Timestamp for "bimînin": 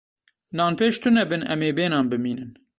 2.11-2.51